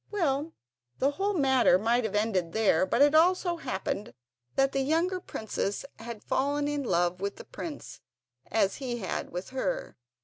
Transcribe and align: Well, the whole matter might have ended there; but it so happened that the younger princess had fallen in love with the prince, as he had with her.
Well, 0.09 0.53
the 0.97 1.11
whole 1.11 1.35
matter 1.35 1.77
might 1.77 2.03
have 2.05 2.15
ended 2.15 2.53
there; 2.53 2.87
but 2.87 3.03
it 3.03 3.13
so 3.37 3.57
happened 3.57 4.15
that 4.55 4.71
the 4.71 4.79
younger 4.81 5.19
princess 5.19 5.85
had 5.99 6.23
fallen 6.23 6.67
in 6.67 6.81
love 6.81 7.21
with 7.21 7.35
the 7.35 7.45
prince, 7.45 8.01
as 8.49 8.77
he 8.77 8.97
had 8.97 9.29
with 9.31 9.51
her. 9.51 9.95